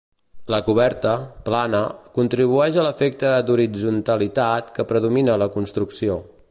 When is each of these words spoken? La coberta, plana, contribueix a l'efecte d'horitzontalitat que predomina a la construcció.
La 0.53 0.59
coberta, 0.69 1.11
plana, 1.49 1.81
contribueix 2.17 2.79
a 2.79 2.87
l'efecte 2.87 3.35
d'horitzontalitat 3.51 4.77
que 4.79 4.89
predomina 4.93 5.37
a 5.37 5.43
la 5.45 5.55
construcció. 5.59 6.23